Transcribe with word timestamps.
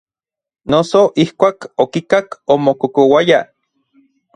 Noso 0.71 1.01
ijkuak 1.23 1.59
okikak 1.83 2.27
omokokouaya. 2.53 3.39